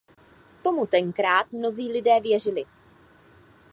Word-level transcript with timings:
Tomu 0.63 0.85
tenkrát 0.85 1.51
mnozí 1.51 1.91
lidé 1.91 2.19
věřili. 2.21 2.63